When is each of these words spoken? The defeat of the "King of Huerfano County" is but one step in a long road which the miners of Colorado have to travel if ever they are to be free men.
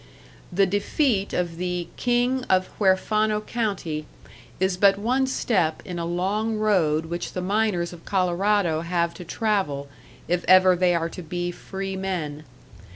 The 0.51 0.65
defeat 0.65 1.31
of 1.31 1.57
the 1.57 1.87
"King 1.95 2.43
of 2.45 2.69
Huerfano 2.79 3.39
County" 3.39 4.07
is 4.59 4.75
but 4.75 4.97
one 4.97 5.27
step 5.27 5.83
in 5.85 5.99
a 5.99 6.05
long 6.05 6.55
road 6.57 7.05
which 7.05 7.33
the 7.33 7.39
miners 7.41 7.93
of 7.93 8.03
Colorado 8.03 8.81
have 8.81 9.13
to 9.13 9.23
travel 9.23 9.89
if 10.27 10.43
ever 10.47 10.75
they 10.75 10.95
are 10.95 11.09
to 11.09 11.21
be 11.21 11.51
free 11.51 11.95
men. 11.95 12.45